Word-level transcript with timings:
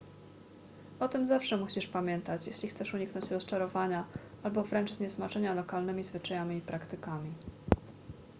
o 0.99 1.07
tym 1.07 1.27
zawsze 1.27 1.57
musisz 1.57 1.87
pamiętać 1.87 2.47
jeśli 2.47 2.69
chcesz 2.69 2.93
uniknąć 2.93 3.31
rozczarowania 3.31 4.07
albo 4.43 4.63
wręcz 4.63 4.91
zniesmaczenia 4.91 5.53
lokalnymi 5.53 6.03
zwyczajami 6.03 6.57
i 6.57 6.61
praktykami 6.61 7.31